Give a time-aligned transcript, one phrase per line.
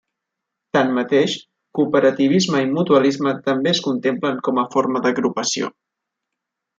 [0.75, 1.33] Tanmateix,
[1.79, 5.71] cooperativisme i mutualisme també es contemplen com a forma d’agrupació.